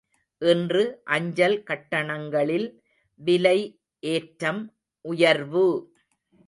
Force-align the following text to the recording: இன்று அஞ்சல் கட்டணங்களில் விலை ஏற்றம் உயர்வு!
இன்று 0.41 0.83
அஞ்சல் 1.07 1.57
கட்டணங்களில் 1.63 2.67
விலை 3.19 3.57
ஏற்றம் 4.03 4.61
உயர்வு! 5.05 5.67